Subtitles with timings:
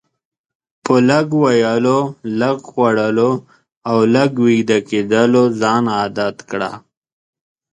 [0.83, 1.99] په لږ ویلو،
[2.39, 3.31] لږ خوړلو
[3.89, 6.71] او لږ ویده کیدلو ځان عادت کړه.